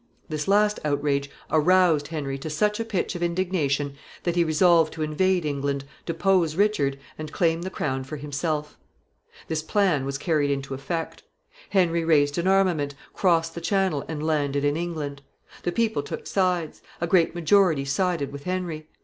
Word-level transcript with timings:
This 0.29 0.47
last 0.47 0.79
outrage 0.83 1.29
aroused 1.51 2.07
Henry 2.07 2.39
to 2.39 2.49
such 2.49 2.79
a 2.79 2.83
pitch 2.83 3.13
of 3.13 3.21
indignation 3.21 3.93
that 4.23 4.35
he 4.35 4.43
resolved 4.43 4.93
to 4.93 5.03
invade 5.03 5.45
England, 5.45 5.83
depose 6.07 6.55
Richard, 6.55 6.97
and 7.19 7.31
claim 7.31 7.61
the 7.61 7.69
crown 7.69 8.03
for 8.03 8.17
himself. 8.17 8.69
[Sidenote: 8.69 8.79
A 8.79 9.29
revolution.] 9.43 9.45
This 9.49 9.61
plan 9.61 10.05
was 10.05 10.17
carried 10.17 10.49
into 10.49 10.73
effect. 10.73 11.21
Henry 11.69 12.03
raised 12.03 12.39
an 12.39 12.47
armament, 12.47 12.95
crossed 13.13 13.53
the 13.53 13.61
Channel, 13.61 14.03
and 14.07 14.25
landed 14.25 14.65
in 14.65 14.75
England. 14.75 15.21
The 15.61 15.71
people 15.71 16.01
took 16.01 16.25
sides. 16.25 16.81
A 16.99 17.05
great 17.05 17.35
majority 17.35 17.85
sided 17.85 18.31
with 18.31 18.45
Henry. 18.45 18.87